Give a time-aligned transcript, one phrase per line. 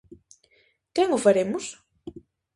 [0.93, 1.65] Quen o faremos?